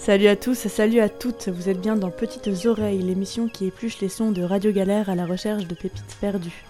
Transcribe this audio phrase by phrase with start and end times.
[0.00, 4.00] Salut à tous, salut à toutes, vous êtes bien dans Petites Oreilles, l'émission qui épluche
[4.00, 6.64] les sons de Radio Galère à la recherche de pépites perdues.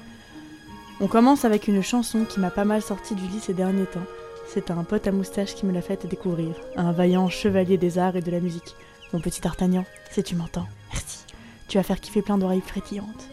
[1.00, 4.03] On commence avec une chanson qui m'a pas mal sorti du lit ces derniers temps.
[4.48, 8.16] C'est un pote à moustache qui me l'a fait découvrir, un vaillant chevalier des arts
[8.16, 8.75] et de la musique.
[9.12, 11.25] Mon petit D'Artagnan, si tu m'entends, merci.
[11.68, 13.29] Tu vas faire kiffer plein d'oreilles frétillantes.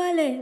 [0.00, 0.38] On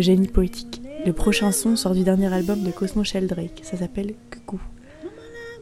[0.00, 0.80] le génie poétique.
[1.04, 4.58] Le prochain son sort du dernier album de Cosmo Sheldrake, ça s'appelle Coucou.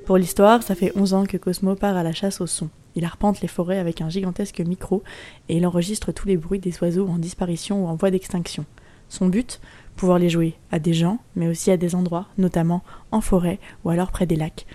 [0.07, 2.71] Pour l'histoire, ça fait 11 ans que Cosmo part à la chasse au son.
[2.95, 5.03] Il arpente les forêts avec un gigantesque micro
[5.49, 8.65] et il enregistre tous les bruits des oiseaux en disparition ou en voie d'extinction.
[9.09, 9.61] Son but?
[9.97, 13.91] Pouvoir les jouer à des gens, mais aussi à des endroits, notamment en forêt ou
[13.91, 14.67] alors près des lacs.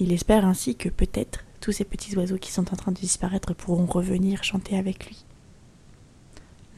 [0.00, 3.54] Il espère ainsi que peut-être tous ces petits oiseaux qui sont en train de disparaître
[3.54, 5.24] pourront revenir chanter avec lui.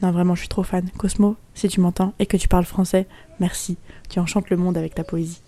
[0.01, 0.89] Non, vraiment, je suis trop fan.
[0.97, 3.07] Cosmo, si tu m'entends et que tu parles français,
[3.39, 3.77] merci.
[4.09, 5.41] Tu enchantes le monde avec ta poésie.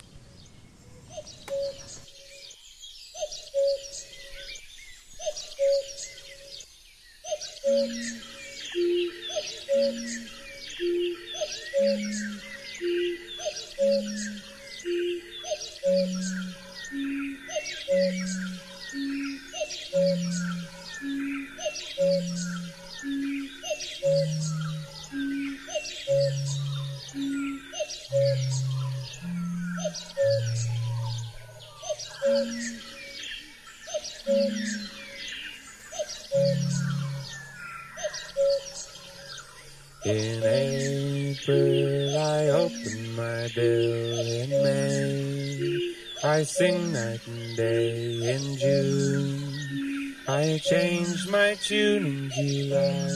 [46.34, 50.16] I sing night and day in June.
[50.26, 53.08] I change my tune in July.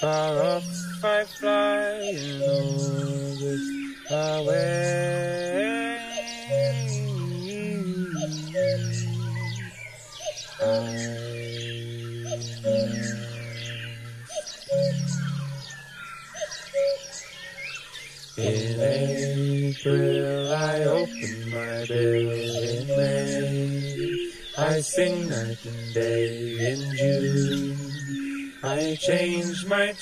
[0.00, 0.63] Far off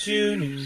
[0.03, 0.57] June.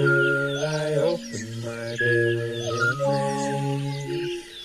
[0.00, 2.60] door, I open my door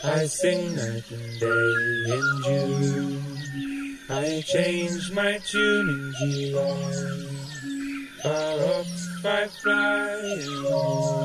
[0.03, 1.73] I sing night and day
[2.15, 3.99] in June.
[4.09, 6.93] I change my tune in July.
[8.21, 8.85] Far up
[9.25, 10.11] I fly
[10.47, 11.25] alone.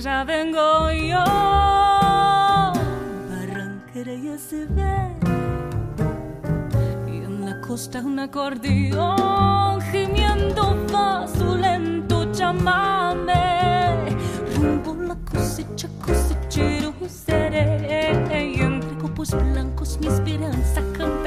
[0.00, 1.24] Tengo yo.
[3.30, 5.08] Barranquera ya se ve.
[7.08, 13.96] Y en la costa un acordeón gimiendo va su lento chamame.
[14.56, 18.54] Rumbo la cosecha, cosechero seré.
[18.54, 21.17] Y entre copos blancos mi esperanza cantaré.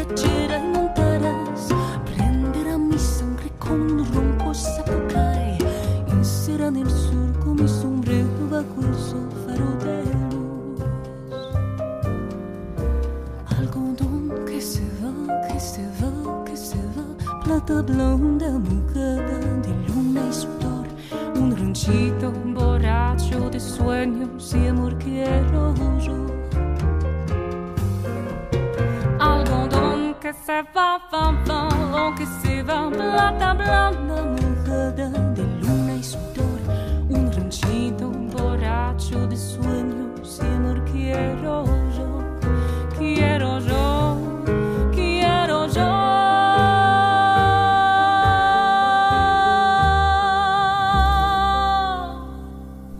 [0.00, 1.68] Y montarás
[2.06, 5.58] Prenderá mi sangre con ronco zapucay
[6.06, 8.94] Y será en el surco mi sombrero bajo el
[9.44, 10.82] faro de luz.
[13.58, 18.56] Algodón que se va, que se va, que se va Plata blonda
[33.18, 34.07] va, plata blanda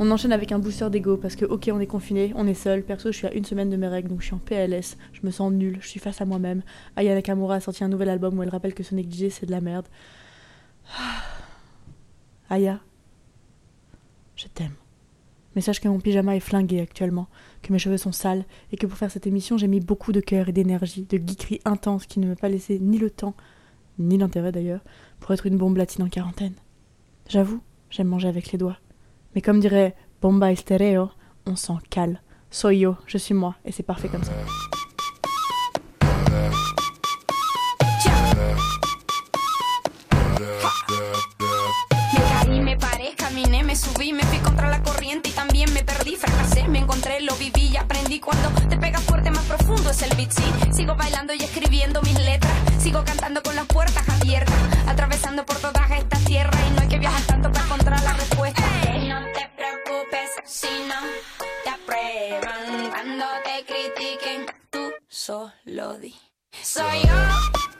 [0.09, 2.83] On enchaîne avec un booster d'ego parce que, ok, on est confiné, on est seul.
[2.83, 4.97] Perso, je suis à une semaine de mes règles donc je suis en PLS.
[5.12, 6.62] Je me sens nulle, je suis face à moi-même.
[6.97, 9.50] Aya Nakamura a sorti un nouvel album où elle rappelle que se négliger c'est de
[9.50, 9.87] la merde.
[12.49, 12.81] Aya,
[14.35, 14.73] je t'aime.
[15.55, 17.29] Mais sache que mon pyjama est flingué actuellement,
[17.61, 20.21] que mes cheveux sont sales et que pour faire cette émission j'ai mis beaucoup de
[20.21, 23.35] cœur et d'énergie, de geekerie intense qui ne m'a pas laissé ni le temps,
[23.99, 24.81] ni l'intérêt d'ailleurs,
[25.21, 26.55] pour être une bombe latine en quarantaine.
[27.29, 27.61] J'avoue,
[27.91, 28.79] j'aime manger avec les doigts.
[29.38, 31.12] Mais comme dirait Bomba Stereo,
[31.47, 32.21] on s'en cale.
[32.50, 34.33] Soy yo, je suis moi, et c'est parfait comme ça.
[43.78, 47.68] Subí, me fui contra la corriente y también me perdí, fracasé, me encontré, lo viví
[47.68, 48.18] y aprendí.
[48.18, 50.42] Cuando te pega fuerte, más profundo es el beat, sí.
[50.73, 54.57] Sigo bailando y escribiendo mis letras, sigo cantando con las puertas abiertas,
[54.88, 58.62] atravesando por todas estas tierras y no hay que viajar tanto para encontrar la respuesta.
[58.62, 58.88] No
[65.28, 66.14] solo di.
[66.62, 67.77] Soy yo.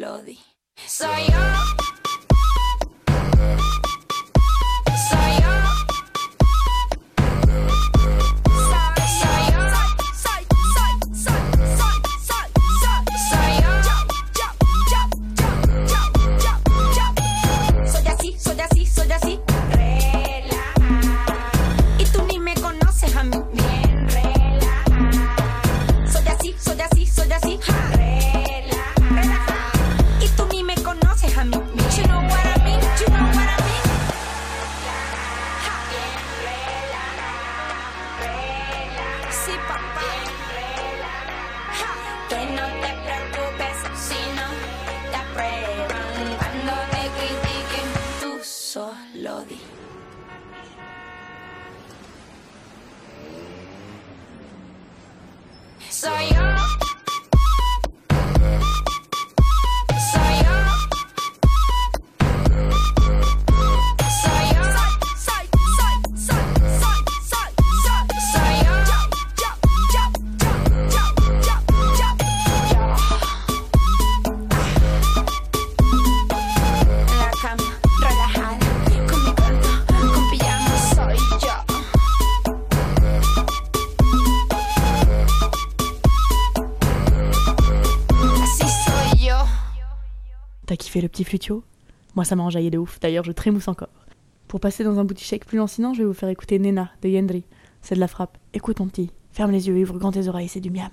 [0.00, 0.38] Lodi.
[0.86, 1.89] Soy yo.
[90.90, 91.62] Kiffé le petit flutio
[92.16, 93.90] Moi ça m'a enjaillé de ouf, d'ailleurs je trémousse encore.
[94.48, 97.44] Pour passer dans un shake plus lancinant, je vais vous faire écouter Nena de Yendri.
[97.80, 98.36] C'est de la frappe.
[98.54, 100.90] Écoute mon petit, ferme les yeux, ouvre grand tes oreilles, c'est du miam.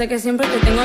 [0.00, 0.79] sé que siempre te tengo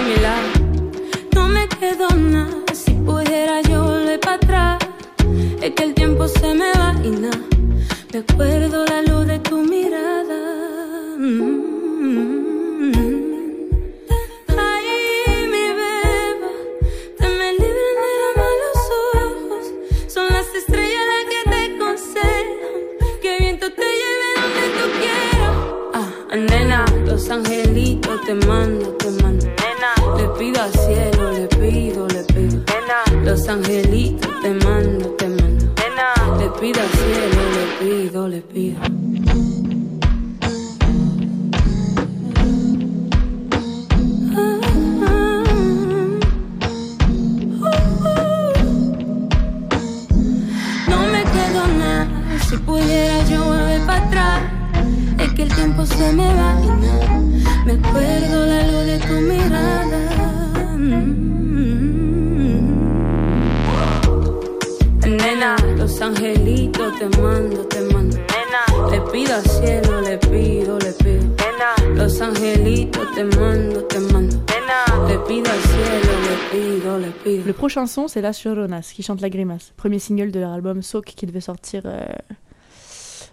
[77.65, 81.05] prochain son, c'est La Choronas qui chante La Grimace, premier single de leur album Soak
[81.05, 81.81] qui devait sortir.
[81.85, 82.05] Euh,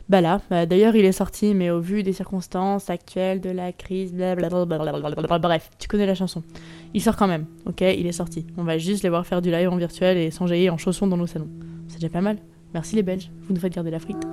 [0.08, 3.72] bah là, bah, d'ailleurs il est sorti, mais au vu des circonstances actuelles de la
[3.72, 6.42] crise, blablabla, bref, tu connais la chanson.
[6.94, 8.46] Il sort quand même, ok Il est sorti.
[8.56, 11.18] On va juste les voir faire du live en virtuel et s'enjailler en chaussons dans
[11.18, 11.50] nos salons.
[11.88, 12.38] C'est déjà pas mal.
[12.72, 14.26] Merci les Belges, vous nous faites garder la frite.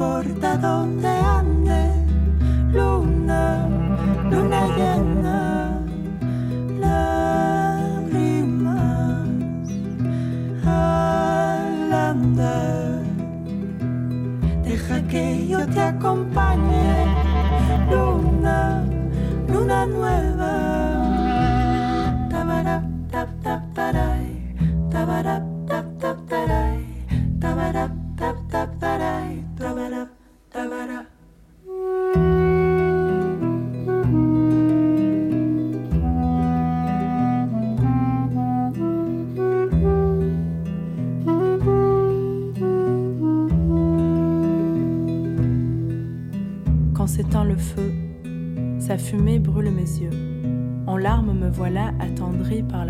[0.00, 1.92] importa dónde ande,
[2.72, 3.68] luna,
[4.30, 5.78] luna llena,
[6.80, 8.08] lágrimas
[10.64, 13.02] al andar.
[14.64, 17.04] Deja que yo te acompañe,
[17.90, 18.86] luna,
[19.48, 20.29] luna nueva.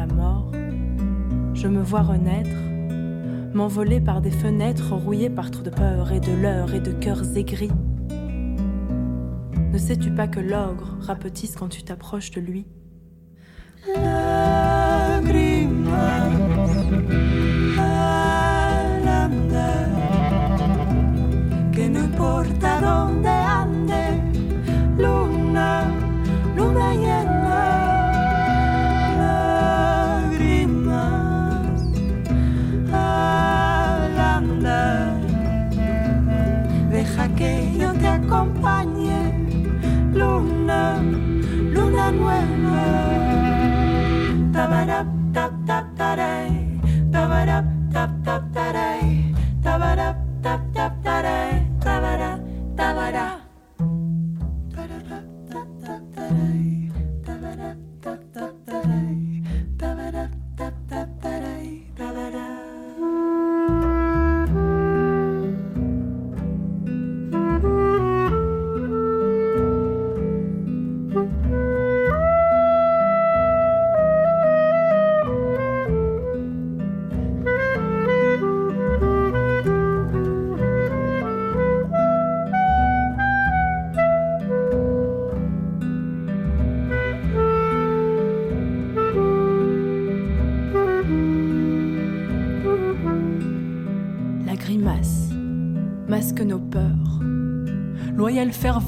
[0.06, 0.50] mort.
[1.54, 2.56] Je me vois renaître,
[3.54, 7.36] m'envoler par des fenêtres rouillées par trop de peur et de leurre et de cœurs
[7.36, 7.72] aigris.
[9.72, 12.66] Ne sais-tu pas que l'ogre rapetisse quand tu t'approches de lui?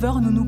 [0.03, 0.47] sauveur, nous nous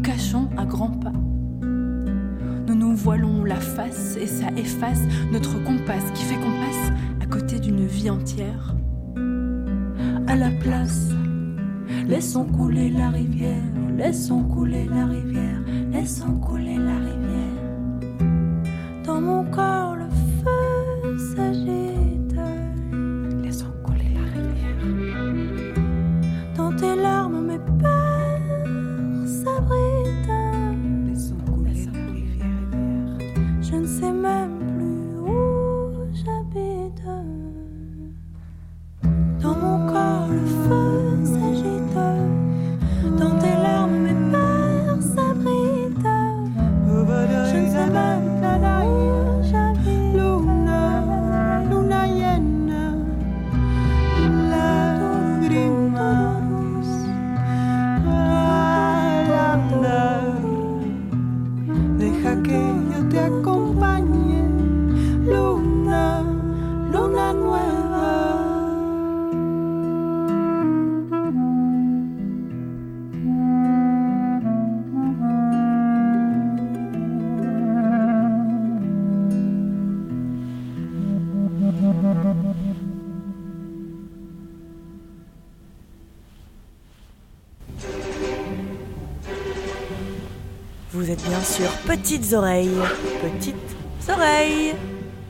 [91.94, 92.82] Petites Oreilles.
[93.22, 94.74] Petites Oreilles.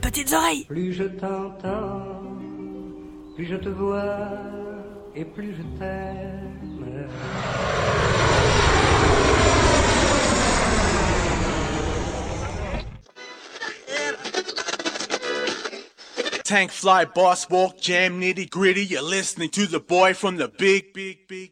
[0.01, 0.65] Petites Oreilles.
[0.65, 2.23] Plus je t'entends,
[3.35, 4.31] plus je te vois
[5.15, 6.97] et plus je t'aime.
[16.43, 18.83] Tank fly, boss walk, jam nitty gritty.
[18.83, 21.51] You're listening to the boy from the big, big, big.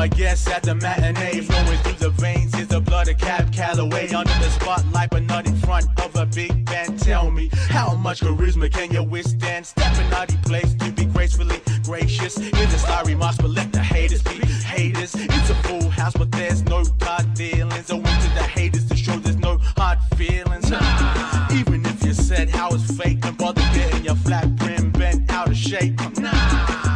[0.00, 1.42] My guest at the matinee.
[1.42, 4.08] Flowing through the veins is the blood of Cab Calloway.
[4.08, 6.98] Under the spotlight, but not in front of a big band.
[6.98, 9.66] Tell me, how much charisma can you withstand?
[9.66, 12.38] Stepping out of place to be gracefully gracious.
[12.38, 15.14] In the sorry marks, but let the haters be haters.
[15.14, 17.90] It's a full house, but there's no God dealings.
[17.90, 20.70] I went to the haters to show there's no hard feelings.
[20.70, 21.48] Nah.
[21.52, 25.48] Even if you said how it's fake, don't bother getting your flat brim bent out
[25.48, 26.00] of shape.
[26.16, 26.89] Nah.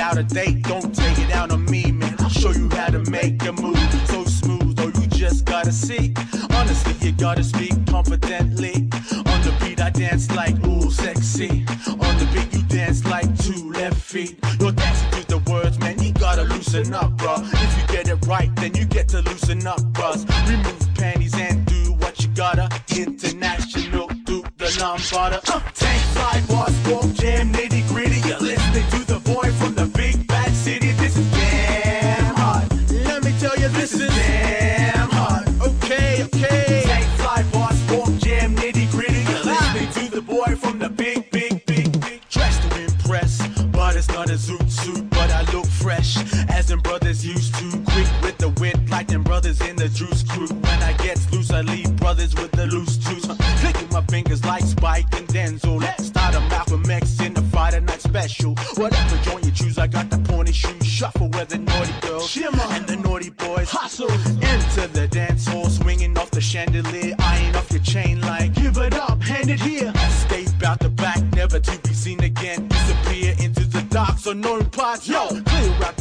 [0.00, 2.16] Without a date, don't take it out on me, man.
[2.20, 6.14] I'll show you how to make a move so smooth, or you just gotta see.
[6.52, 8.88] Honestly, you gotta speak confidently.
[9.32, 11.66] On the beat, I dance like ooh, sexy.
[11.86, 14.38] On the beat, you dance like two left feet.
[14.58, 16.02] You're dancing to the words, man.
[16.02, 17.34] You gotta loosen up, bro.
[17.36, 20.24] If you get it right, then you get to loosen up, bros.
[20.48, 22.70] Remove panties and do what you gotta.
[22.96, 25.40] International, do the lambada.
[25.50, 26.00] Uh, tank
[26.88, 27.52] walk, jam,
[74.30, 74.60] so no.
[75.04, 75.99] Yo, clear out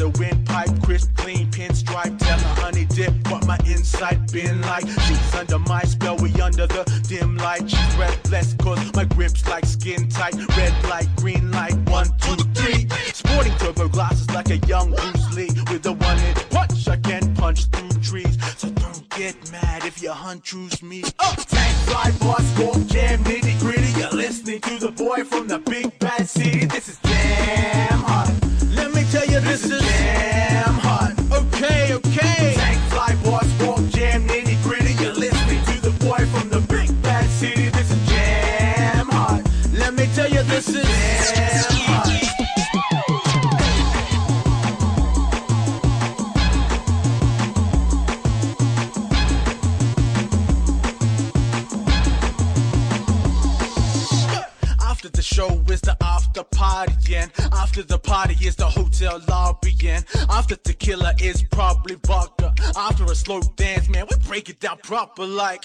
[64.90, 65.64] proper like.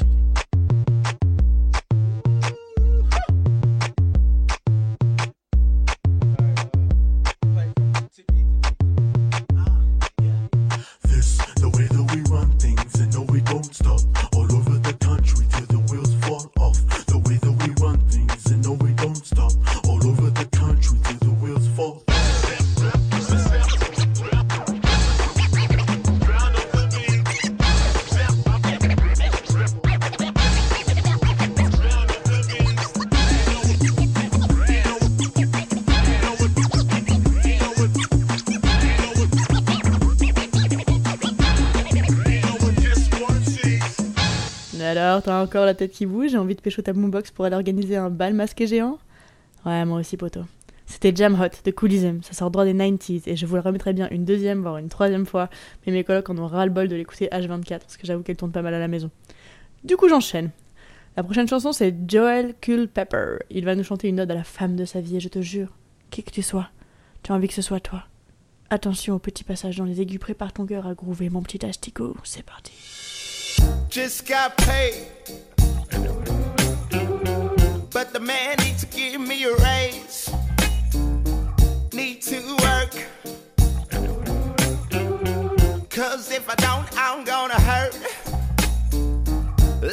[45.87, 48.99] Qui bouge, j'ai envie de pécho ta boombox pour aller organiser un bal masqué géant
[49.66, 50.40] Ouais, moi aussi, poto.
[50.87, 53.94] C'était Jam Hot de Coolism, ça sort droit des 90s et je vous le remettrai
[53.94, 55.49] bien une deuxième, voire une troisième fois,
[55.87, 58.37] mais mes colocs en ont ras le bol de l'écouter H24 parce que j'avoue qu'elle
[58.37, 59.11] tourne pas mal à la maison.
[59.83, 60.51] Du coup, j'enchaîne.
[61.16, 63.38] La prochaine chanson, c'est Joel Culpepper.
[63.51, 65.40] Il va nous chanter une ode à la femme de sa vie et je te
[65.40, 65.68] jure,
[66.11, 66.68] qui que tu sois,
[67.23, 68.03] tu as envie que ce soit toi.
[68.68, 72.16] Attention au petit passage dans les aigus, prépare ton cœur à groover mon petit asticot,
[72.25, 72.73] c'est parti.
[73.94, 75.54] just got paid.
[78.05, 80.29] But the man needs to give me a raise.
[81.95, 82.93] Need to work.
[85.88, 87.97] Cause if I don't, I'm gonna hurt.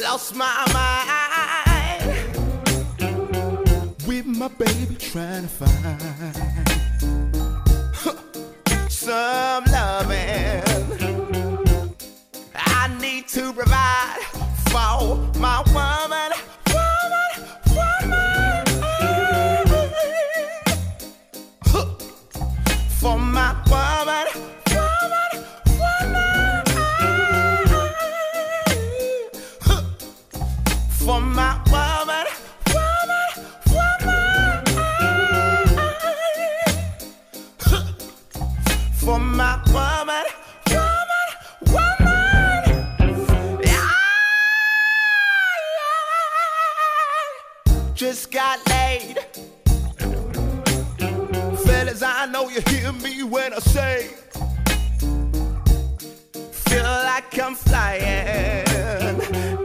[0.02, 2.02] Lost my mind.
[4.06, 6.02] With my baby trying to find
[8.90, 10.62] some loving.
[12.54, 14.18] I need to provide
[14.68, 16.32] for my woman, woman,
[23.42, 24.51] my woman,
[52.42, 54.08] know you hear me when I say,
[56.52, 58.02] feel like I'm flying,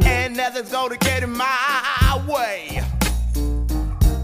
[0.03, 2.81] and nothing's gonna get in my way.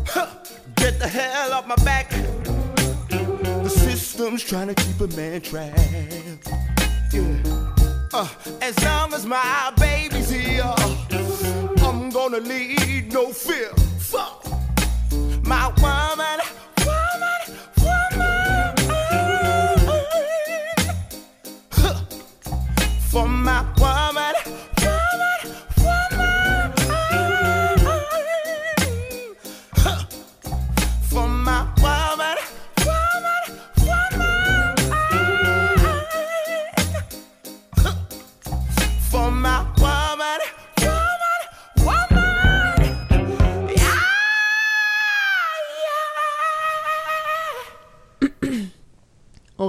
[0.07, 0.27] Huh,
[0.75, 2.09] Get the hell off my back.
[3.09, 6.47] The system's trying to keep a man trapped.
[7.11, 7.71] Yeah.
[8.13, 8.27] Uh,
[8.61, 10.73] as long as my baby's here,
[11.77, 13.69] I'm gonna lead no fear.
[13.99, 14.45] Fuck
[15.43, 16.39] my woman, woman,
[23.13, 24.02] For my woman,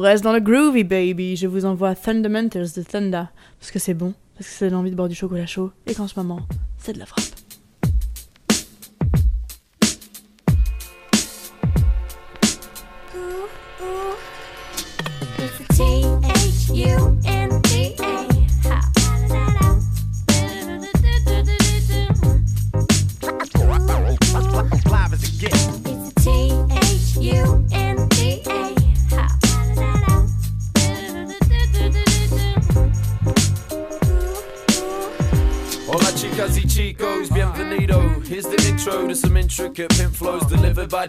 [0.05, 3.25] reste dans le groovy baby, je vous envoie Thundamentals de Thunder,
[3.59, 6.09] parce que c'est bon, parce que c'est l'envie de boire du chocolat chaud, et qu'en
[6.09, 6.41] ce moment,
[6.79, 7.34] c'est de la frappe.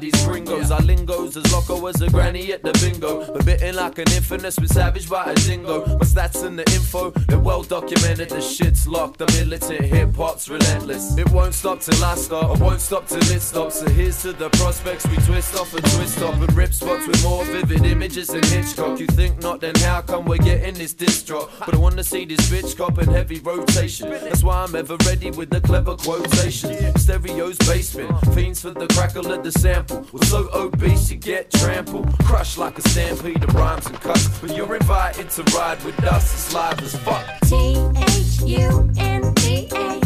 [0.01, 0.71] These gringos.
[0.71, 3.34] Our lingo's as loco as a granny at the bingo.
[3.34, 5.88] But bitten like an infamous, been savage by a zingo.
[5.88, 8.29] My stats and the info, they're well documented.
[8.29, 11.17] The shit's locked, the militant hip hop's relentless.
[11.17, 13.79] It won't stop till I start, I won't stop till it stops.
[13.79, 17.23] So here's to the prospects we twist off and twist off and rip spots with
[17.23, 18.99] more vivid images than Hitchcock.
[18.99, 21.49] You think not, then how come we're getting this distro?
[21.60, 24.10] But I wanna see this bitch cop in heavy rotation.
[24.10, 26.95] That's why I'm ever ready with the clever quotation.
[26.97, 29.51] Stereos basement, fiends for the crackle of the
[29.87, 30.07] sample.
[30.11, 34.27] We're so obese you get trampled, crushed like a stampede of rhymes and cuts.
[34.39, 37.25] But you're invited to ride with us, it's live as fuck.
[37.41, 40.04] T H U N D A.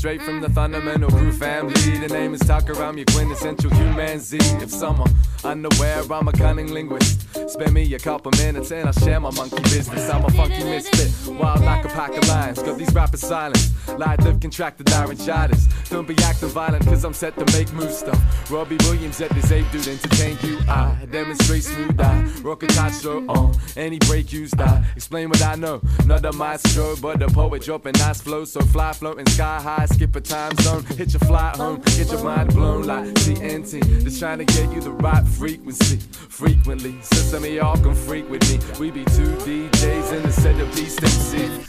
[0.00, 1.74] straight from the fundamental crew family.
[1.74, 4.38] The name is Tucker, I'm your quintessential human Z.
[4.62, 5.12] If someone
[5.44, 7.26] unaware, I'm a cunning linguist.
[7.48, 10.08] Spend me a couple minutes and I share my monkey business.
[10.10, 12.62] I'm a funky misfit, wild like a pack of lions.
[12.62, 15.66] Got these rappers silent, light live contracted laryngitis.
[15.88, 18.50] Don't be acting violent, cause I'm set to make moves stuff.
[18.50, 20.58] Robbie Williams at this ape dude entertain you.
[20.68, 24.84] I demonstrate smooth eye, rock a tight on any break you die.
[24.96, 28.52] Explain what I know, not a maestro, but a poet dropping nice flows.
[28.52, 32.22] So fly floating sky high, skip a time zone, hit your flight home, get your
[32.22, 34.02] mind blown like TNT.
[34.02, 35.96] Just trying to get you the right frequency,
[36.28, 36.94] frequently.
[37.02, 38.58] So some of y'all can freak with me.
[38.78, 40.98] We be two DJs in the set of beast.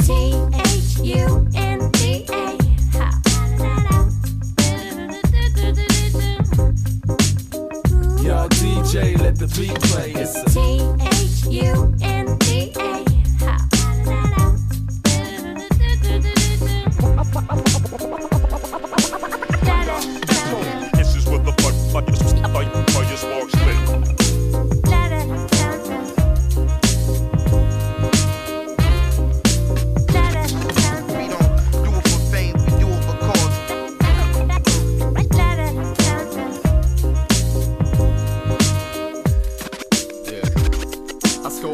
[0.02, 2.58] T H U N D A.
[8.22, 10.12] Yo, DJ, let the beat play.
[10.14, 10.60] It's T
[11.02, 13.02] H U N D A.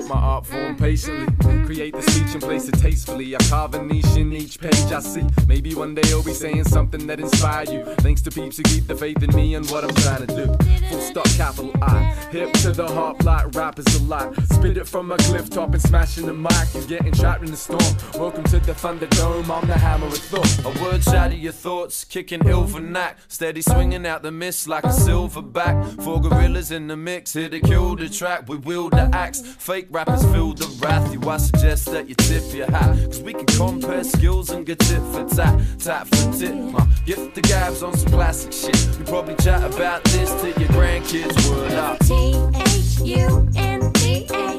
[0.07, 1.27] my art form patiently,
[1.65, 3.35] create the speech and place it tastefully.
[3.35, 5.25] I carve a niche in each page I see.
[5.47, 7.83] Maybe one day I'll be saying something that inspire you.
[7.97, 10.45] Thanks to peeps who keep the faith in me and what I'm trying to do.
[10.89, 12.03] Full stop, capital I.
[12.31, 14.33] Hip to the heart, like rappers a lot.
[14.53, 16.73] Spit it from a cliff top and smashing the mic.
[16.73, 17.81] You're getting trapped in the storm.
[18.19, 19.49] Welcome to the Thunderdome.
[19.49, 20.65] I'm the hammer of thought.
[20.65, 23.17] A word shatter your thoughts, kicking ill for knack.
[23.27, 26.01] Steady swinging out the mist like a silverback.
[26.03, 28.47] Four gorillas in the mix, here to kill the track.
[28.47, 29.41] We wield the axe.
[29.41, 31.11] Fake rappers feel the wrath.
[31.11, 32.95] You, I suggest that you tip your hat.
[33.07, 36.53] Cause we can compare skills and get tit for tat, tat for tit.
[36.75, 38.77] Uh, gift the gabs on some classic shit.
[38.99, 41.35] We probably chat about this to your grandkids.
[41.49, 41.97] Word up.
[41.99, 42.13] T
[42.53, 44.57] H U N D A.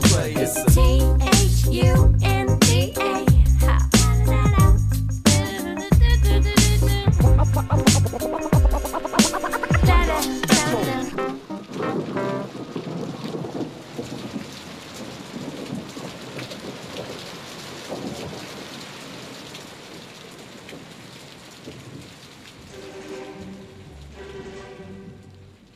[1.71, 3.23] U N D A.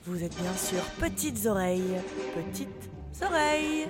[0.06, 2.02] Vous êtes bien sûr petites oreilles.
[2.36, 2.77] Petites
[3.24, 3.88] oreilles.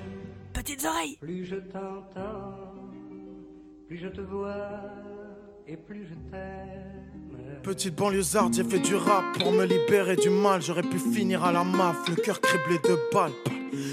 [0.53, 1.17] Petites oreilles.
[1.21, 2.73] Plus je t'entends,
[3.87, 4.81] plus je te vois
[5.67, 7.61] et plus je t'aime.
[7.63, 10.61] Petite banlieusarde, j'ai fait du rap pour me libérer du mal.
[10.61, 13.33] J'aurais pu finir à la maf, le cœur criblé de balles.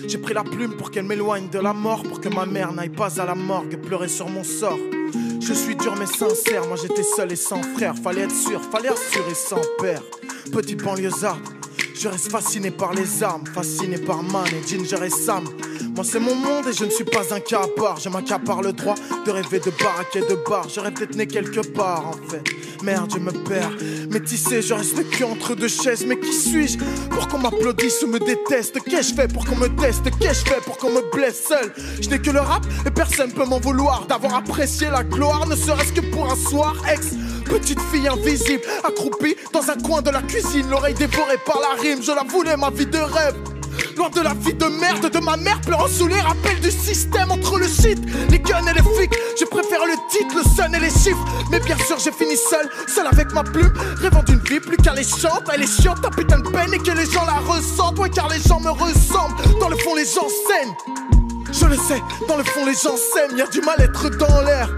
[0.07, 2.91] J'ai pris la plume pour qu'elle m'éloigne de la mort, pour que ma mère n'aille
[2.91, 4.79] pas à la morgue pleurer sur mon sort.
[5.41, 7.95] Je suis dur mais sincère, moi j'étais seul et sans frère.
[7.97, 10.03] Fallait être sûr, fallait assurer sans père.
[10.53, 11.43] Petite banlieusarde,
[11.95, 15.45] je reste fasciné par les armes, fasciné par Man et Ginger et Sam.
[15.95, 17.99] Moi c'est mon monde et je ne suis pas un cas à part.
[18.01, 20.67] Je m'accapare le droit de rêver de baraque de bar.
[20.77, 22.43] Rêve d'être né quelque part en fait.
[22.83, 23.71] Merde, je me perds.
[24.11, 26.05] Métissé, je reste que entre deux chaises.
[26.05, 26.79] Mais qui suis-je
[27.11, 28.81] pour qu'on m'applaudisse ou me déteste?
[28.81, 30.03] Qu'ai-je fait pour qu'on me teste?
[30.19, 31.73] Qu'ai-je fait pour qu'on me blesse seul?
[32.01, 35.57] Je n'ai que le rap et personne peut m'en vouloir d'avoir apprécié la gloire, ne
[35.57, 36.75] serait-ce que pour un soir.
[36.93, 37.13] Ex,
[37.45, 42.03] petite fille invisible, accroupie dans un coin de la cuisine, l'oreille dévorée par la rime.
[42.03, 43.37] Je la voulais, ma vie de rêve.
[43.97, 47.31] Loin de la vie de merde de ma mère, pleurant sous les rappels du système
[47.31, 47.99] entre le shit,
[48.31, 49.15] les guns et les flics.
[49.39, 51.25] Je préfère le titre, le sun et les chiffres.
[51.51, 55.45] Mais bien sûr, j'ai fini seul, seul avec ma plume, rêvant d'une vie plus qu'alléchante.
[55.53, 57.99] Elle est chiante, ta putain de peine et que les gens la ressentent.
[57.99, 59.59] Ouais, car les gens me ressemblent.
[59.61, 60.75] Dans le fond, les gens saignent.
[61.53, 63.37] Je le sais, dans le fond, les gens s'aiment.
[63.37, 64.69] Y'a du mal-être dans l'air.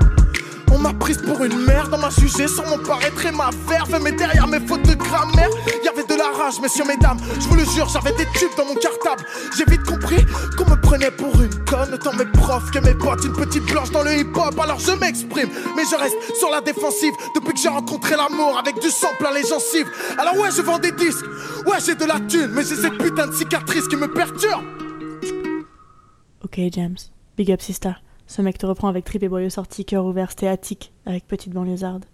[0.76, 3.98] On m'a prise pour une merde, on m'a jugé sur mon paraître et ma verve.
[4.02, 5.48] Mais derrière mes fautes de grammaire,
[5.82, 7.16] y avait de la rage, messieurs, mesdames.
[7.40, 9.24] Je vous le jure, j'avais des tubes dans mon cartable.
[9.56, 10.22] J'ai vite compris
[10.58, 11.98] qu'on me prenait pour une conne.
[11.98, 14.58] Tant mes profs que mes potes, une petite blanche dans le hip-hop.
[14.60, 18.78] Alors je m'exprime, mais je reste sur la défensive depuis que j'ai rencontré l'amour avec
[18.78, 19.90] du sang plein les gencives.
[20.18, 21.24] Alors ouais, je vends des disques,
[21.66, 24.62] ouais, j'ai de la thune, mais j'ai cette putain de cicatrice qui me perturbe.
[26.44, 26.98] Ok, James.
[27.38, 27.96] Big up, Sista.
[28.26, 32.04] Ce mec te reprend avec trip et boyau sorti, cœur ouvert, stéatique, avec petite banlieusarde.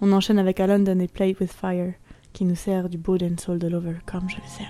[0.00, 1.94] On enchaîne avec A London et Play with Fire,
[2.32, 4.64] qui nous sert du body and soul de Lover, comme je le sais.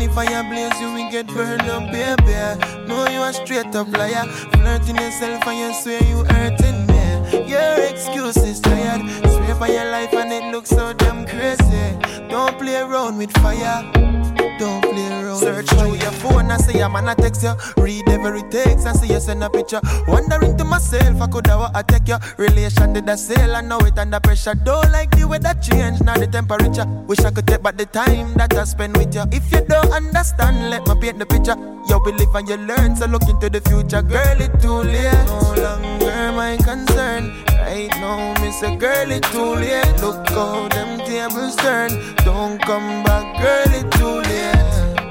[0.00, 2.88] When the fire blaze, you will get burned up, baby.
[2.88, 4.24] No, you a straight up liar.
[4.50, 7.46] Flirting yourself and you swear you hurting me.
[7.46, 9.02] Your excuse is tired.
[9.30, 11.98] Swear by your life and it looks so damn crazy.
[12.30, 14.19] Don't play around with fire.
[14.60, 15.38] Don't play around.
[15.38, 17.54] Search through your phone and say I'm gonna text you.
[17.82, 19.80] Read every text and see you send a picture.
[20.06, 22.18] Wondering to myself, I could have attack you.
[22.36, 24.54] Relation did a sale and now it under pressure.
[24.54, 26.84] Don't like the weather change, now the temperature.
[27.08, 29.24] Wish I could take back the time that I spend with you.
[29.32, 31.56] If you don't understand, let me paint the picture.
[31.88, 34.02] You believe and you learn, so look into the future.
[34.02, 35.24] Girl, it's too late.
[35.24, 37.32] No longer my concern.
[37.48, 40.02] Right now, miss a girl, it's too late.
[40.02, 41.90] Look how them tables turn.
[42.26, 44.49] Don't come back, girl, it's too late.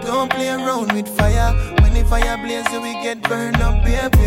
[0.09, 1.53] Don't play around with fire.
[1.81, 4.25] When the fire blaze, you will get burned up, baby.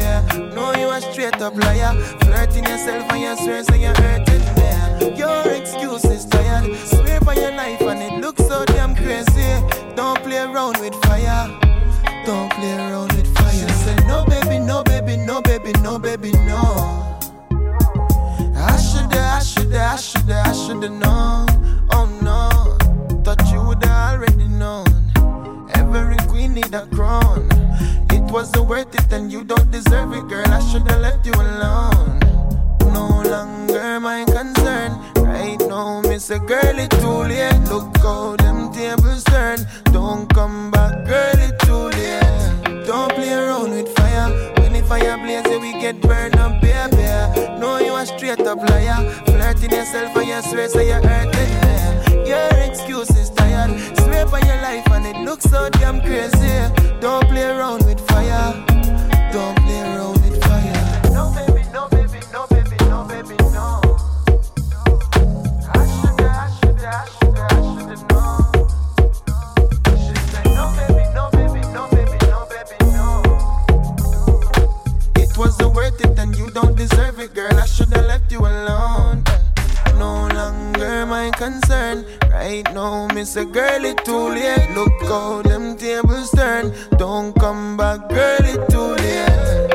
[0.55, 2.01] No, you a straight up liar.
[2.23, 5.19] Flirting yourself and you swear, so you're hurting me.
[5.19, 6.73] Your excuse is tired.
[6.87, 9.51] Swear by your life and it looks so damn crazy.
[9.97, 11.49] Don't play around with fire.
[12.25, 13.51] Don't play around with fire.
[13.51, 17.19] She said, No, baby, no, baby, no, baby, no, baby, no.
[18.55, 21.42] I shoulda, I shoulda, I shoulda, I shoulda known.
[26.53, 27.49] Need a crown.
[28.11, 30.47] It wasn't worth it, and you don't deserve it, girl.
[30.47, 32.21] I shoulda left you alone.
[32.93, 34.99] No longer my concern.
[35.17, 37.59] Right now, miss a girl, it's too late.
[37.71, 39.59] Look how them tables turn.
[39.85, 42.87] Don't come back, girl, it's too late.
[42.87, 44.29] Don't play around with fire.
[44.61, 47.07] When the fire blaze, we get burned up, baby.
[47.59, 49.01] No, you a straight up liar.
[49.25, 52.29] Flirting yourself and you swear, so you're hurting me.
[52.29, 53.71] Your excuse is tired.
[54.01, 56.73] Swear by your life it looks so damn crazy.
[57.01, 57.82] Don't play around
[81.23, 82.05] my concern.
[82.31, 84.69] Right now, miss a girl, it too late.
[84.75, 86.73] Look how them tables turn.
[86.99, 89.72] Don't come back, girl, it too late.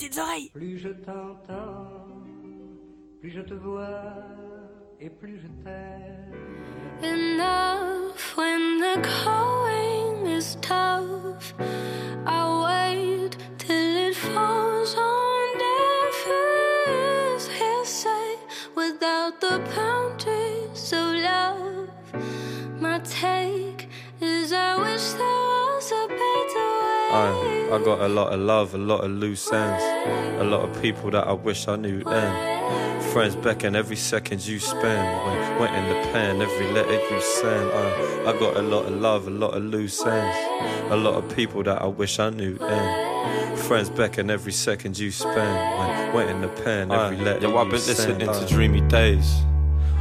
[0.00, 0.50] Petites oreilles.
[0.54, 2.22] Plus je t'entends,
[3.20, 4.14] plus je te vois
[4.98, 6.32] et plus je t'aime.
[7.02, 11.54] Enough when the going is tough.
[12.26, 17.48] I wait till it falls on deaf ears.
[17.48, 18.38] Hearsay
[18.74, 21.90] without the boundaries of love.
[22.80, 23.88] My take
[24.22, 25.26] is I wish there
[25.74, 26.39] was a better way.
[27.12, 29.82] I, I got a lot of love, a lot of loose ends,
[30.40, 32.60] a lot of people that I wish I knew then.
[33.12, 35.26] Friends beckon every second you spend.
[35.26, 37.70] When went in the pen, every letter you send.
[37.72, 40.36] I, I got a lot of love, a lot of loose ends,
[40.92, 43.56] a lot of people that I wish I knew then.
[43.56, 45.34] Friends beckon every second you spend.
[45.34, 49.42] When went in the pen, every letter Yo, I've been listening I- to dreamy days.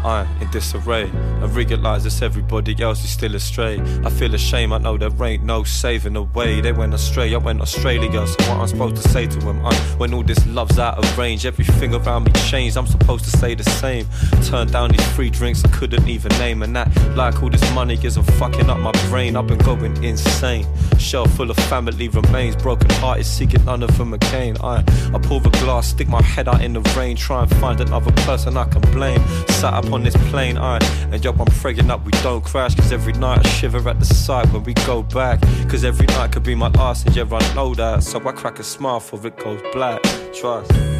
[0.03, 1.11] I in disarray.
[1.41, 3.81] I realise it's everybody else is still astray.
[4.05, 6.61] I feel ashamed, I know there ain't no saving the way.
[6.61, 8.25] They went astray, I went Australia.
[8.25, 9.65] So what I'm supposed to say to them?
[9.65, 12.77] I, when all this love's out of range, everything around me changed.
[12.77, 14.07] I'm supposed to say the same.
[14.45, 16.63] Turn down these free drinks I couldn't even name.
[16.63, 19.35] And that, like all this money isn't fucking up my brain.
[19.35, 20.65] I've been going insane.
[20.97, 22.55] Shelf full of family remains.
[22.55, 24.57] Broken hearted, seeking none of them again.
[24.63, 24.83] I,
[25.13, 27.15] I pour a glass, stick my head out in the rain.
[27.15, 29.21] Try and find another person I can blame.
[29.49, 30.79] Sat up on this plane, I,
[31.11, 32.75] and yo, I'm praying up we don't crash.
[32.75, 35.41] Cause every night I shiver at the sight when we go back.
[35.69, 38.03] Cause every night could be my last, and yeah, I know that.
[38.03, 40.01] So I crack a smile for it goes black.
[40.33, 40.98] Trust.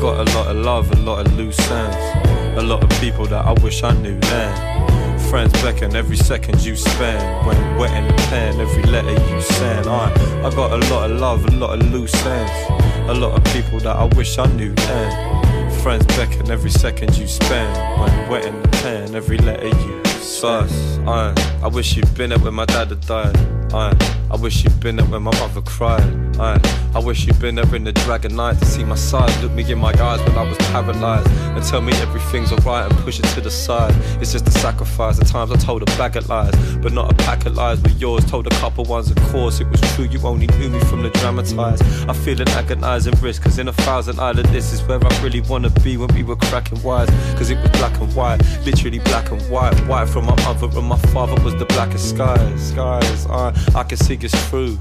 [0.00, 3.44] Got a lot of love, a lot of loose ends, a lot of people that
[3.44, 5.18] I wish I knew then.
[5.30, 9.86] Friends beckon every second you spend when wet in the pen, every letter you send.
[9.86, 10.10] I,
[10.44, 13.78] I got a lot of love, a lot of loose ends, a lot of people
[13.80, 15.70] that I wish I knew then.
[15.82, 20.00] Friends beckon every second you spend when wet in the pen, every letter you
[20.40, 23.36] First, I, I wish you'd been there when my dad had died.
[23.74, 26.00] I, I wish you'd been there when my mother cried.
[26.38, 26.60] I,
[26.94, 29.30] I wish you'd been there in the dragon night to see my side.
[29.42, 33.00] Look me in my eyes when I was paralyzed and tell me everything's alright and
[33.00, 33.92] push it to the side.
[34.20, 35.20] It's just a sacrifice.
[35.20, 37.80] At times I told a bag of lies, but not a pack of lies.
[37.80, 39.58] But yours told a couple ones, of course.
[39.60, 41.82] It was true, you only knew me from the dramatized.
[42.08, 45.40] I feel an agonizing risk, cause in a thousand island, this is where I really
[45.40, 47.10] wanna be when we were cracking wise.
[47.36, 49.74] Cause it was black and white, literally black and white.
[49.88, 52.68] White from my mother and my father was the blackest skies.
[52.68, 54.78] Skies, I can see it's through.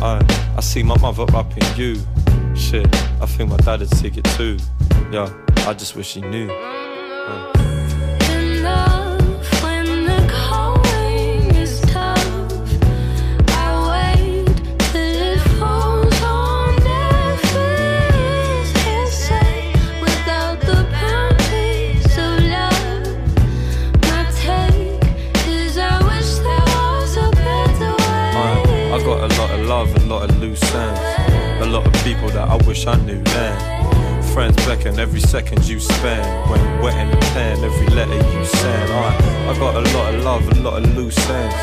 [0.00, 0.24] I,
[0.56, 1.24] I see my mother
[1.56, 1.96] in you.
[2.54, 2.86] Shit,
[3.20, 4.58] I think my dad would see it too.
[5.10, 5.32] Yeah,
[5.66, 6.50] I just wish he knew.
[6.50, 7.63] Uh.
[35.34, 38.92] Beckon every second you spend when wet in the pen, every letter you send.
[38.92, 41.54] I, I got a lot of love, a lot of loose ends,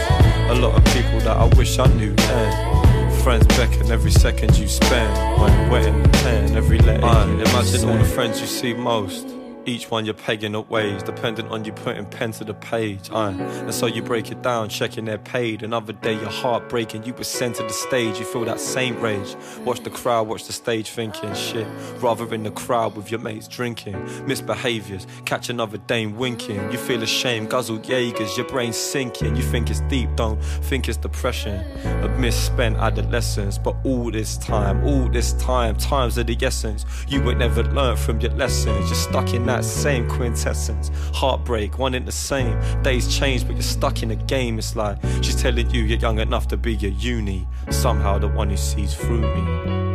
[0.50, 3.12] a lot of people that I wish I knew then.
[3.24, 7.40] Friends beckon every second you spend when wet in the pen, every letter I you
[7.40, 8.14] imagine all the send.
[8.14, 9.31] friends you see most.
[9.66, 13.12] Each one you're pegging at ways, dependent on you putting pen to the page.
[13.12, 13.32] Aye.
[13.32, 15.62] And so you break it down, checking they're paid.
[15.62, 19.36] Another day you're heartbreaking, you were sent to the stage, you feel that same rage.
[19.64, 21.68] Watch the crowd, watch the stage thinking shit.
[21.98, 23.94] Rather in the crowd with your mates drinking.
[24.26, 26.72] Misbehaviors, catch another dame winking.
[26.72, 29.36] You feel ashamed, guzzle Jaegers, your brain sinking.
[29.36, 31.60] You think it's deep, don't think it's depression.
[32.04, 36.84] A misspent adolescence, but all this time, all this time, times of the essence.
[37.08, 38.88] You would never learn from your lessons.
[38.90, 40.92] You're stuck in that same quintessence.
[41.14, 42.58] Heartbreak, one in the same.
[42.84, 44.58] Days change, but you're stuck in a game.
[44.58, 47.48] It's like she's telling you you're young enough to be your uni.
[47.70, 49.44] Somehow the one who sees through me.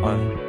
[0.04, 0.42] Aye.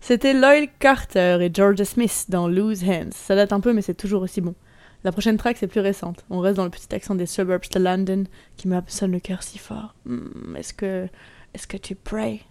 [0.00, 3.12] C'était Loyal Carter et Georgia Smith dans Loose Hands.
[3.12, 4.54] Ça date un peu, mais c'est toujours aussi bon.
[5.04, 6.24] La prochaine track, c'est plus récente.
[6.30, 8.24] On reste dans le petit accent des suburbs de London
[8.56, 9.94] qui me sonne le cœur si fort.
[10.06, 11.06] Hmm, est-ce que,
[11.54, 12.42] est-ce que tu pray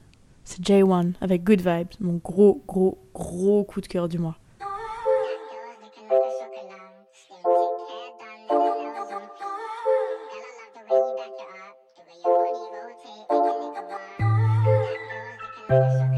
[0.43, 4.37] C'est J1 avec Good Vibes, mon gros, gros, gros coup de cœur du mois.
[15.71, 16.11] Enough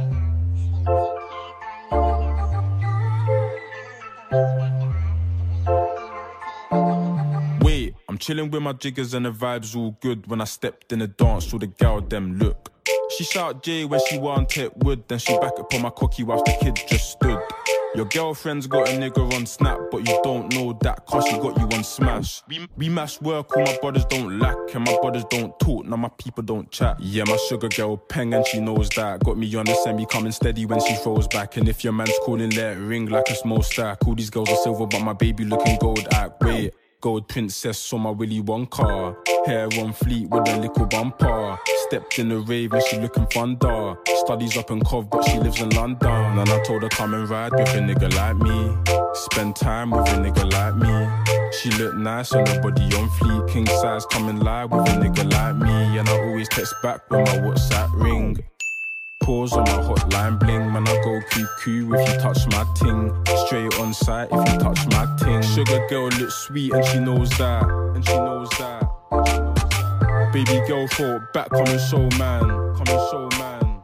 [8.24, 10.26] chilling with my jiggers and the vibes all good.
[10.28, 12.69] When I stepped in the dance, saw the girl them look.
[13.18, 16.24] She shout J when she want it wood, then she back up on my cocky
[16.24, 17.39] whilst the kids just stood.
[17.95, 21.55] Your girlfriend's got a nigga on snap, but you don't know that cause she got
[21.59, 22.41] you on smash.
[22.47, 25.97] We, we mash work, all my brothers don't lack, and my brothers don't talk, now
[25.97, 26.99] my people don't chat.
[26.99, 29.24] Yeah, my sugar girl peng and she knows that.
[29.24, 31.57] Got me on the semi coming steady when she throws back.
[31.57, 34.07] And if your man's calling, let it ring like a small stack.
[34.07, 36.41] All these girls are silver, but my baby looking gold act.
[36.41, 36.74] Wait.
[37.04, 39.18] Gold princess on my Willy Wonka.
[39.45, 41.60] Hair on fleet with a little bumper.
[41.88, 43.97] Stepped in the rave and she looking thunder.
[44.20, 46.39] Studies up in Cov, but she lives in London.
[46.39, 48.78] And I told her come and ride with a nigga like me.
[49.16, 51.51] Spend time with a nigga like me.
[51.51, 53.47] She look nice and her body on fleet.
[53.49, 55.97] King size coming live with a nigga like me.
[55.97, 58.38] And I always text back when my WhatsApp ring.
[59.24, 60.86] Pause on my hotline bling, man.
[60.86, 63.09] I go QQ if you touch my ting.
[63.45, 65.41] Straight on site if you touch my ting.
[65.41, 68.84] Sugar girl looks sweet and she knows that, and she knows that.
[70.34, 73.82] Baby girl thought back, come and show man, come and show man.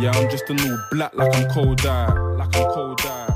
[0.00, 3.30] Yeah, I'm just a new black like I'm cold out, like I'm cold out.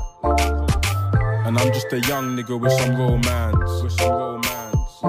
[1.45, 4.99] And I'm just a young nigga with some romance, with some romance.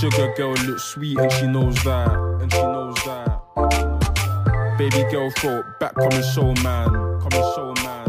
[0.00, 3.27] Sugar girl looks sweet and she knows that, and she knows that.
[4.78, 8.06] Baby girl thought back, come and show man, come and show man.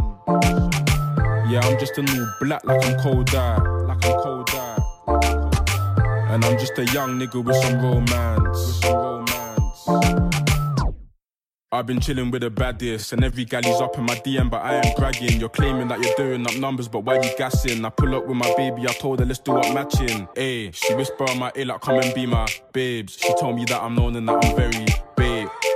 [1.49, 4.79] Yeah, I'm just a new black like I'm cold out, like I'm cold out.
[6.29, 9.89] And I'm just a young nigga with some romance, with some romance.
[11.71, 14.79] I've been chilling with the baddest, and every galley's up in my DM, but I
[14.79, 15.39] ain't bragging.
[15.39, 17.83] You're claiming that you're doing up numbers, but why you gassing?
[17.83, 20.27] I pull up with my baby, I told her let's do up matching.
[20.35, 23.17] Ayy, she whisper on my ear like come and be my babes.
[23.19, 24.85] She told me that I'm known and that I'm very.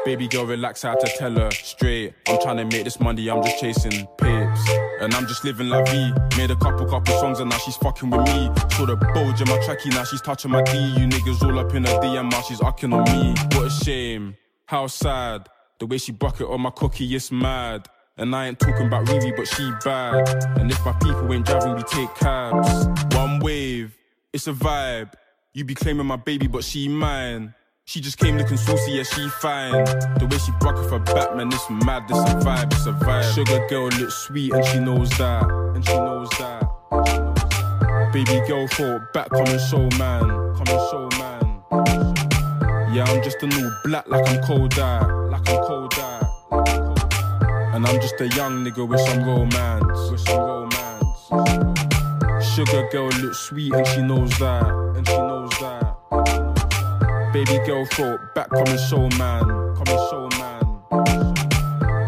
[0.05, 2.13] Baby girl, relax, I had to tell her straight.
[2.27, 4.69] I'm trying to make this money, I'm just chasing pips.
[4.99, 6.11] And I'm just living la vie.
[6.37, 8.49] Made a couple, couple songs and now she's fucking with me.
[8.71, 10.77] Saw the bulge in my tracky, now she's touching my D.
[10.77, 13.33] You niggas all up in her DM, now she's ucking on me.
[13.57, 15.47] What a shame, how sad.
[15.79, 17.87] The way she bucket on my cookie, is mad.
[18.15, 20.57] And I ain't talking about Riri, but she bad.
[20.59, 22.87] And if my people ain't driving, we take cabs.
[23.15, 23.97] One wave,
[24.31, 25.13] it's a vibe.
[25.53, 27.53] You be claiming my baby, but she mine.
[27.85, 29.83] She just came looking saucy, yeah, she fine.
[30.17, 33.35] The way she broke off her Batman, it's mad, it's a vibe, it's a vibe.
[33.35, 35.43] Sugar girl looks sweet and she knows that,
[35.75, 36.63] and she knows that.
[38.13, 40.21] Baby girl thought back, come and show man,
[40.55, 41.43] come and show man.
[42.95, 46.23] Yeah, I'm just a new black like I'm cold out, like I'm cold out.
[47.75, 50.85] And I'm just a young nigga with some romance, with some romance.
[52.55, 54.65] Sugar girl looks sweet and she knows that,
[54.95, 55.82] and she knows that.
[57.33, 60.61] Baby girl thought back, and show man, and show man.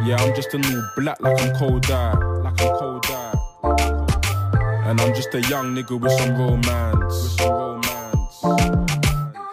[0.05, 3.05] Yeah, I'm just a new black like I'm cold like I'm cold.
[4.87, 9.45] And I'm just a young nigga with some romance, with some romance.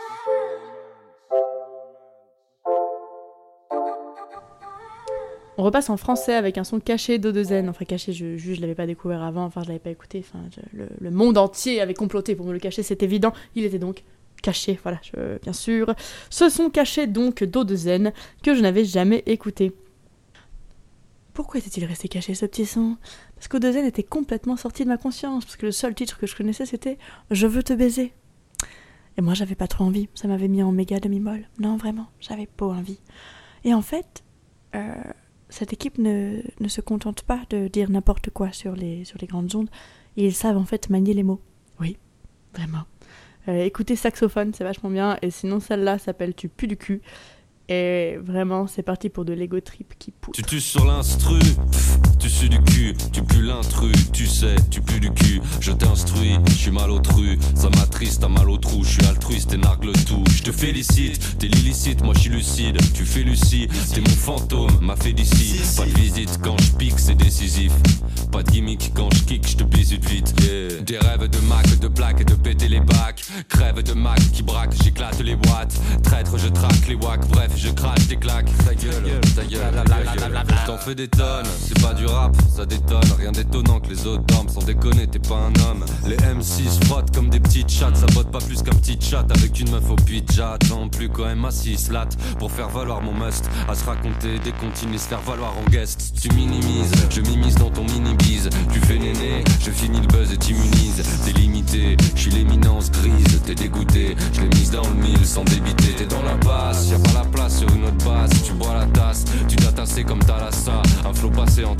[5.58, 7.68] On repasse en français avec un son caché d'O2N.
[7.68, 10.24] Enfin, caché, je, je, je l'avais pas découvert avant, enfin, je l'avais pas écouté.
[10.26, 13.32] Enfin, je- le, le monde entier avait comploté pour me le cacher, c'est évident.
[13.54, 14.02] Il était donc
[14.42, 15.00] caché, voilà,
[15.42, 15.94] bien sûr.
[16.30, 18.12] Ce son caché donc d'O2N
[18.42, 19.72] que je n'avais jamais écouté.
[21.32, 22.98] Pourquoi était-il resté caché ce petit son?
[23.36, 26.36] Parce qu'O2N était complètement sorti de ma conscience, parce que le seul titre que je
[26.36, 26.98] connaissais c'était
[27.30, 28.12] Je veux te baiser.
[29.16, 31.48] Et moi j'avais pas trop envie, ça m'avait mis en méga demi-molle.
[31.58, 33.00] Non, vraiment, j'avais pas envie.
[33.64, 34.24] Et en fait,
[34.74, 34.94] euh,
[35.48, 39.26] cette équipe ne, ne se contente pas de dire n'importe quoi sur les, sur les
[39.26, 39.70] grandes ondes.
[40.16, 41.40] Ils savent en fait manier les mots.
[41.80, 41.96] Oui,
[42.54, 42.84] vraiment.
[43.48, 45.18] Euh, écoutez saxophone, c'est vachement bien.
[45.22, 47.00] Et sinon, celle-là s'appelle Tu pues du cul.
[47.68, 50.34] Et vraiment, c'est parti pour de l'ego trip qui pousse.
[50.34, 51.38] Tu tues sur l'instru,
[52.22, 56.38] tu sues du cul, tu pues l'intrus, tu sais, tu pues du cul, je t'instruis,
[56.46, 59.90] je suis mal autru, ça m'attriste, t'as mal au trou, je suis altruiste et nargue
[60.06, 64.06] tout, je te félicite, t'es l'illicite, moi je suis lucide, tu fais Lucie, t'es mon
[64.06, 67.72] fantôme, ma d'ici, pas de visite, quand je pique c'est décisif,
[68.30, 70.80] pas de gimmick, quand je kick, je te bisute vite, yeah.
[70.80, 74.44] des rêves de Mac, de plaques et de péter les bacs, crève de Mac qui
[74.44, 78.74] braque, j'éclate les boîtes, traître, je traque les wacks, bref, je crache des claques, ta
[78.74, 80.44] gueule, ta gueule, ta gueule.
[80.66, 84.24] T'en fais des tonnes, c'est pas du rap, ça détonne, rien d'étonnant que les autres
[84.24, 85.84] dorment, sans déconner, t'es pas un homme.
[86.06, 89.58] Les M6 frottent comme des petites chattes, ça botte pas plus qu'un petit chat avec
[89.60, 92.08] une meuf au pidja, attends plus quand même assis, slat,
[92.38, 96.12] pour faire valoir mon must, à se raconter des comptines, se faire valoir en guest.
[96.20, 100.36] Tu minimises, je m'immisce dans ton mini-bise, tu fais néné, je finis le buzz et
[100.36, 105.26] t'immunises, t'es limité, je suis l'éminence grise, t'es dégoûté, je l'ai mise dans le mille
[105.26, 108.52] sans débiter, t'es dans la passe, y'a pas la place sur une autre base, tu
[108.52, 111.74] bois la tasse, tu dois tasser comme Talassa, un flow passé en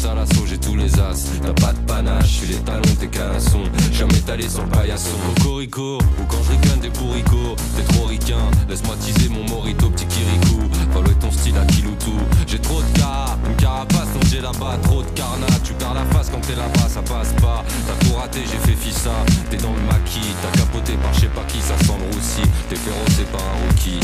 [0.47, 1.39] j'ai tous les as.
[1.43, 3.65] T'as pas de panache, je suis les talons, t'es canassons.
[3.93, 4.15] Jamais
[4.49, 5.11] sur le paillasson.
[5.43, 7.57] Corico, ou quand je ricane des bourricots.
[7.77, 10.61] T'es trop ricain, laisse-moi teaser mon morito, petit kirikou.
[10.93, 12.15] Follow ton style à kiloutou.
[12.47, 14.79] J'ai trop de cas, une carapace, donc j'ai là-bas.
[14.83, 17.65] Trop de carnat, tu perds la face quand t'es là-bas, ça passe pas.
[17.87, 19.11] T'as tout raté, j'ai fait fissa.
[19.51, 22.43] T'es dans le maquis, t'as capoté par je sais pas qui, ça sent le roussi.
[22.69, 24.01] T'es férocé par un rookie.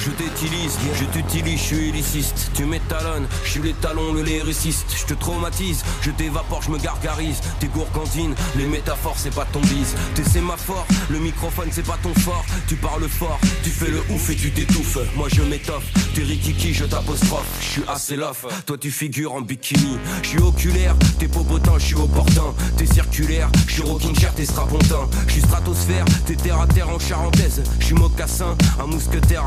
[0.00, 2.50] Je t'utilise, je t'utilise, je suis illiciste.
[2.54, 4.86] Tu m'étalonnes, je suis les talons, le lyriciste.
[4.96, 7.40] Je te traumatise, je t'évapore, je me gargarise.
[7.60, 9.94] Tes gourgandines, les métaphores, c'est pas ton bise.
[10.14, 12.46] Tes sémaphores, le microphone, c'est pas ton fort.
[12.66, 14.98] Tu parles fort, tu fais le ouf et tu t'étouffes.
[15.16, 15.84] Moi je m'étoffe,
[16.14, 17.46] t'es rikiki, je t'apostrophe.
[17.60, 19.98] Je suis assez lof, toi tu figures en bikini.
[20.22, 22.54] Je suis oculaire, t'es popotin, je suis opportun.
[22.78, 25.08] T'es circulaire, je suis rocking chair, t'es strapontin.
[25.26, 27.62] Je suis stratosphère, t'es terre à terre en charentaise.
[27.78, 29.46] Je suis mocassin, un mousquetaire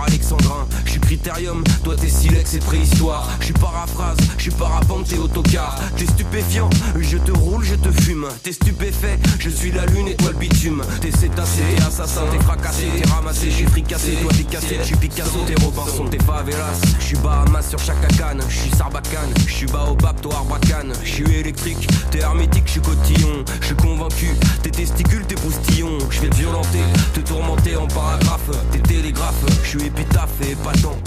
[0.86, 3.30] Je suis critérium, toi t'es silex et préhistoire.
[3.40, 5.80] Je suis paraphrase, je suis parapente et autocar.
[5.98, 6.70] T'es stupéfiant,
[7.00, 8.28] je te roule, je te fume.
[8.44, 10.84] T'es stupéfait, je suis la lune et toi le bitume.
[11.02, 14.86] T'es cétacé, t'es assassin, t'es fracassé, t'es ramassé, je suis fricassé, toi t'es cassé, je
[14.86, 16.80] suis Picasso, t'es Robinson, t'es favelas.
[17.00, 18.04] Je suis Bahamas sur chaque
[18.50, 20.94] je suis Sarbacane, je suis Baobab, toi Arbacane.
[21.04, 23.44] Je suis électrique, t'es hermétique, je suis cotillon.
[23.62, 24.28] Je suis convaincu,
[24.62, 25.98] tes testicules, tes poustillons.
[26.10, 26.84] Je vais te violenter,
[27.14, 28.50] te tourmenter en paragraphe.
[28.72, 30.98] Tes télégraphes, je suis épitaphe et épatant.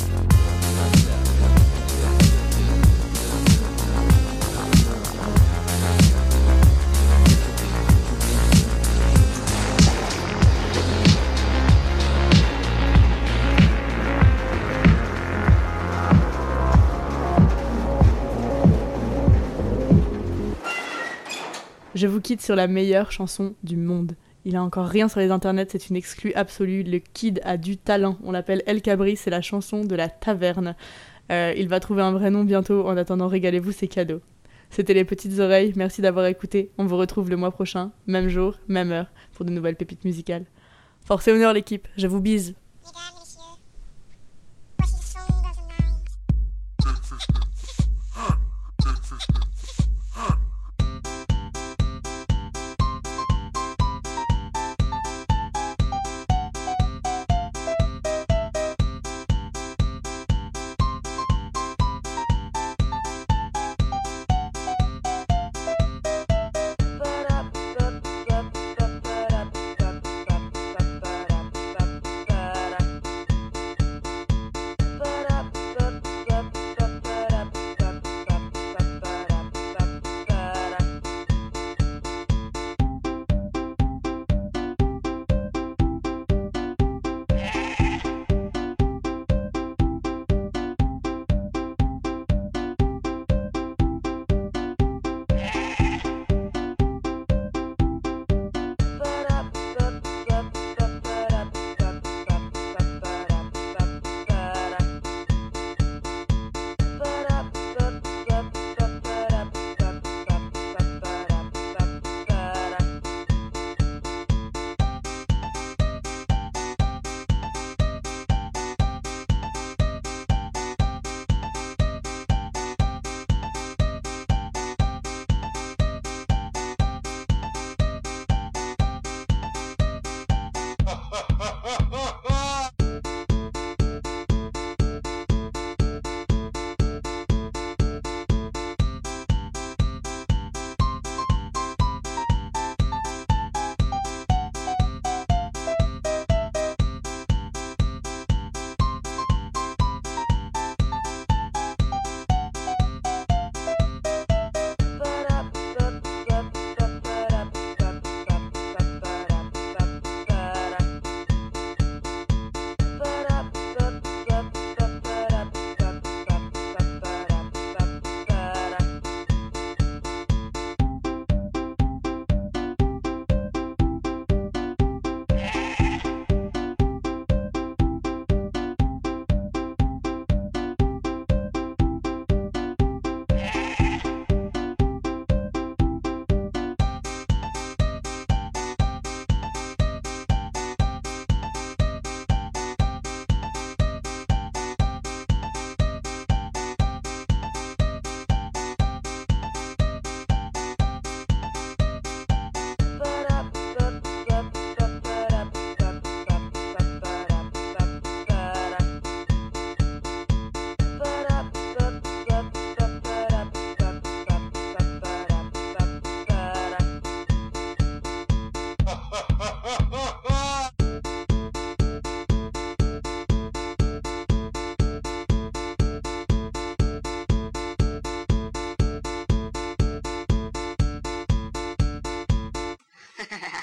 [21.94, 24.12] Je vous quitte sur la meilleure chanson du monde.
[24.48, 26.84] Il a encore rien sur les internets, c'est une exclue absolue.
[26.84, 28.16] Le kid a du talent.
[28.22, 30.76] On l'appelle El Cabri, c'est la chanson de la taverne.
[31.32, 32.86] Euh, il va trouver un vrai nom bientôt.
[32.86, 34.20] En attendant, régalez-vous, c'est cadeau.
[34.70, 35.72] C'était les petites oreilles.
[35.74, 36.70] Merci d'avoir écouté.
[36.78, 40.44] On vous retrouve le mois prochain, même jour, même heure, pour de nouvelles pépites musicales.
[41.04, 41.88] Force et honneur l'équipe.
[41.96, 42.54] Je vous bise.